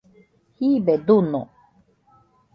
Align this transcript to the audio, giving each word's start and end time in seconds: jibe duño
jibe 0.55 0.95
duño 1.07 1.41